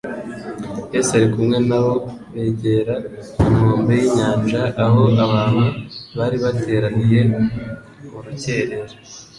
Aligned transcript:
Yesu 0.93 1.11
ari 1.17 1.27
kumwe 1.33 1.57
na 1.69 1.79
bo 1.83 1.93
begera 2.33 2.95
inkombe 3.47 3.93
y'inyanja, 4.01 4.61
aho 4.83 5.01
abantu 5.25 5.65
bari 6.17 6.37
bateraniye 6.43 7.19
mu 8.09 8.17
rukerera. 8.25 8.93